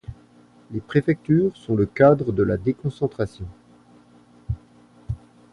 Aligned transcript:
Les 0.71 0.81
préfectures 0.81 1.55
sont 1.55 1.75
le 1.75 1.85
cadre 1.85 2.31
de 2.31 2.41
la 2.41 2.57
déconcentration. 2.57 3.45